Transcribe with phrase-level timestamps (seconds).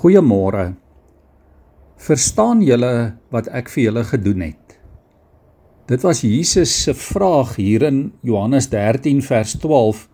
[0.00, 0.78] Goeiemôre.
[2.00, 4.78] Verstaan julle wat ek vir julle gedoen het?
[5.92, 10.06] Dit was Jesus se vraag hier in Johannes 13 vers 12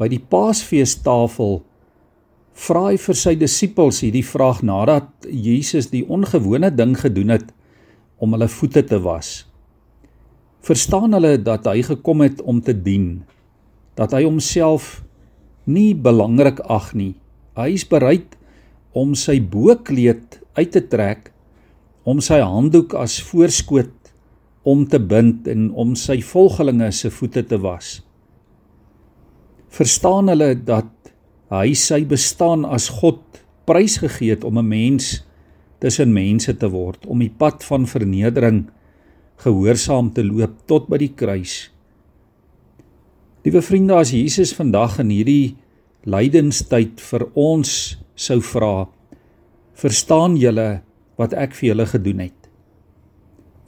[0.00, 1.60] by die Paasfeestafel.
[2.56, 7.52] Vra hy vir sy disippels hierdie vraag nadat Jesus die ongewone ding gedoen het
[8.16, 9.42] om hulle voete te was.
[10.64, 13.26] Verstaan hulle dat hy gekom het om te dien?
[13.92, 15.02] Dat hy homself
[15.68, 17.18] nie belangrik ag nie.
[17.60, 18.38] Hy is bereid
[18.92, 21.30] om sy boekleed uit te trek
[22.04, 24.12] om sy handdoek as voorskoot
[24.68, 28.00] om te bind en om sy volgelinge se voete te was.
[29.72, 30.90] Verstaan hulle dat
[31.52, 33.22] hy sy bestaan as God
[33.68, 35.22] prysgegee het om 'n mens
[35.80, 38.70] tussen mense te word, om die pad van vernedering
[39.42, 41.70] gehoorsaam te loop tot by die kruis.
[43.42, 45.56] Liewe vriende, as Jesus vandag in hierdie
[46.04, 48.88] lydenstyd vir ons sou vra:
[49.74, 50.82] "Verstaan julle
[51.18, 52.42] wat ek vir julle gedoen het?"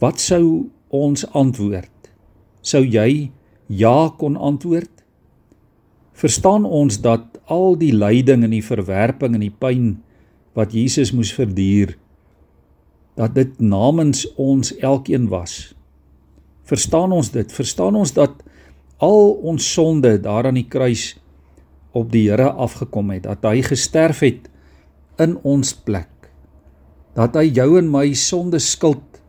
[0.03, 1.91] Wat sou ons antwoord?
[2.61, 3.31] Sou jy
[3.69, 4.91] ja kon antwoord?
[6.15, 9.95] Verstaan ons dat al die lyding en die verwerping en die pyn
[10.55, 11.97] wat Jesus moes verduur
[13.19, 15.75] dat dit namens ons elkeen was?
[16.69, 17.51] Verstaan ons dit?
[17.53, 18.43] Verstaan ons dat
[19.03, 21.15] al ons sonde daar aan die kruis
[21.95, 24.51] op die Here afgekom het, dat hy gesterf het
[25.23, 26.11] in ons plek.
[27.15, 29.21] Dat hy jou en my sonde skuld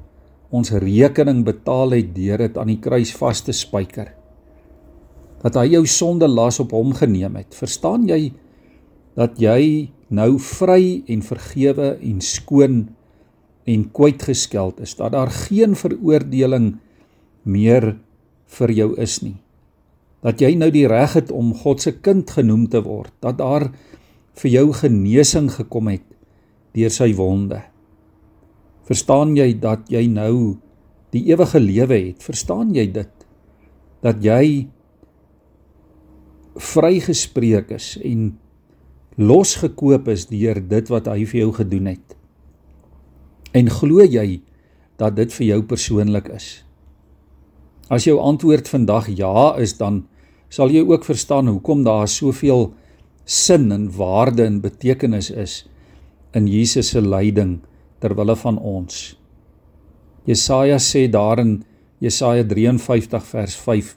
[0.56, 4.14] ons rekening betaal het deur dit aan die kruis vas te spyker.
[5.44, 7.54] Dat hy jou sonde las op hom geneem het.
[7.54, 8.32] Verstaan jy
[9.16, 12.82] dat jy nou vry en vergewe en skoon
[13.66, 16.76] en kwytgeskeld is dat daar geen veroordeling
[17.44, 17.96] meer
[18.58, 19.40] vir jou is nie
[20.26, 23.70] dat jy nou die reg het om God se kind genoem te word, dat daar
[24.42, 26.06] vir jou genesing gekom het
[26.76, 27.62] deur sy wonde.
[28.90, 30.58] Verstaan jy dat jy nou
[31.14, 32.26] die ewige lewe het?
[32.26, 33.14] Verstaan jy dit?
[34.04, 34.68] Dat jy
[36.56, 38.34] vrygespreek is en
[39.20, 42.18] losgekoop is deur dit wat hy vir jou gedoen het.
[43.56, 44.42] En glo jy
[45.00, 46.50] dat dit vir jou persoonlik is?
[47.94, 50.04] As jou antwoord vandag ja is, dan
[50.50, 52.70] sal jy ook verstaan hoekom daar soveel
[53.26, 55.64] sin en waarde en betekenis is
[56.36, 57.60] in Jesus se lyding
[58.00, 59.16] ter wille van ons.
[60.26, 61.64] Jesaja sê daarin
[62.04, 63.96] Jesaja 53 vers 5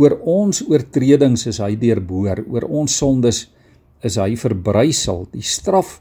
[0.00, 3.44] oor ons oortredings is hy deurboor, oor ons sondes
[4.04, 5.24] is hy verbrysel.
[5.30, 6.00] Die straf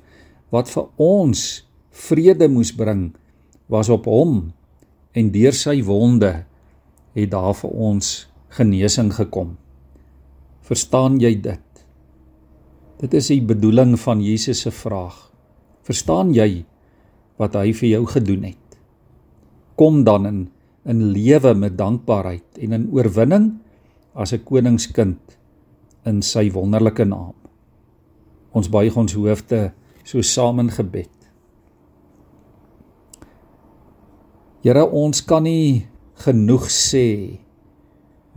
[0.53, 3.11] wat vir ons vrede moes bring
[3.69, 4.51] was op hom
[5.13, 6.31] en deur sy wonde
[7.13, 8.13] het daar vir ons
[8.53, 9.55] genesing gekom.
[10.63, 11.85] Verstaan jy dit?
[13.01, 15.15] Dit is die bedoeling van Jesus se vraag.
[15.83, 16.63] Verstaan jy
[17.41, 18.77] wat hy vir jou gedoen het?
[19.79, 20.43] Kom dan in
[20.83, 23.45] in lewe met dankbaarheid en in oorwinning
[24.19, 25.37] as 'n koningskind
[26.05, 27.33] in sy wonderlike naam.
[28.51, 29.71] Ons buig ons hoofde
[30.03, 31.09] so saam in gebed.
[34.63, 37.39] Here, ons kan nie genoeg sê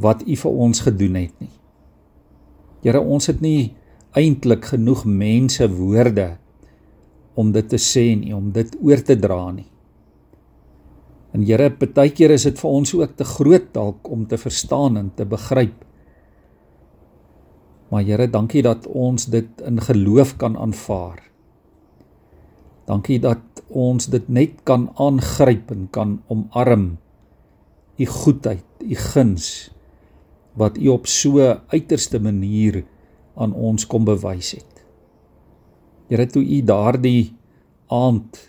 [0.03, 1.53] wat U vir ons gedoen het nie.
[2.85, 3.75] Here, ons het nie
[4.17, 6.37] eintlik genoeg mense woorde
[7.37, 9.69] om dit te sê nie, om dit oor te dra nie.
[11.37, 14.97] En Here, baie keer is dit vir ons ook te groot dalk om te verstaan
[15.01, 15.83] en te begryp.
[17.93, 21.21] Maar Here, dankie dat ons dit in geloof kan aanvaar.
[22.87, 26.93] Dankie dat ons dit net kan aangryp en kan omarm.
[27.99, 29.76] U goedheid, u guns
[30.57, 32.83] wat U op so uiterste manier
[33.37, 34.85] aan ons kom bewys het.
[36.09, 37.35] Here toe U daardie
[37.93, 38.41] aand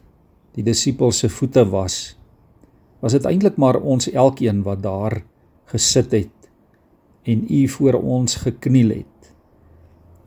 [0.57, 2.17] die disippels se voete was,
[3.03, 5.19] was dit eintlik maar ons elkeen wat daar
[5.69, 6.49] gesit het
[7.27, 9.33] en U voor ons gekniel het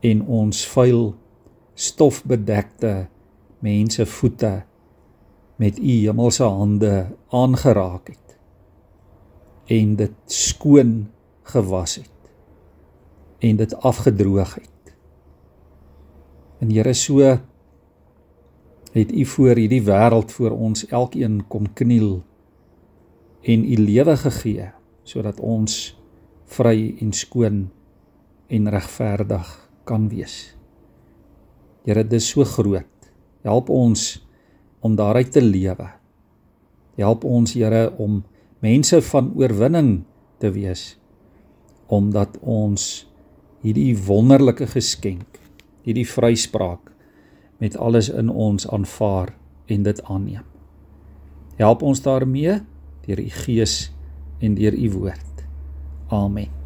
[0.06, 1.14] en ons vuil
[1.74, 3.08] stofbedekte
[3.64, 4.52] mense voete
[5.60, 6.94] met u hemelse hande
[7.28, 8.36] aangeraak het
[9.70, 10.94] en dit skoon
[11.50, 12.16] gewas het
[13.40, 14.94] en dit afgedroog het.
[16.60, 17.38] En Here so
[18.92, 22.20] het U voor hierdie wêreld voor ons elkeen kom kniel
[23.42, 24.70] en U lewe gegee
[25.02, 25.96] sodat ons
[26.50, 27.70] vry en skoon
[28.50, 29.48] en regverdig
[29.84, 30.54] kan wees.
[31.86, 33.10] Here, dit is so groot.
[33.42, 34.20] Help ons
[34.84, 35.88] om daaruit te lewe.
[37.00, 38.20] Help ons, Here, om
[38.60, 40.02] mense van oorwinning
[40.38, 40.99] te wees
[41.90, 42.86] omdat ons
[43.64, 45.40] hierdie wonderlike geskenk,
[45.84, 46.92] hierdie vryspraak
[47.60, 49.34] met alles in ons aanvaar
[49.70, 50.46] en dit aanneem.
[51.60, 52.60] Help ons daarmee
[53.04, 53.90] deur u Gees
[54.40, 55.44] en deur u woord.
[56.08, 56.59] Amen.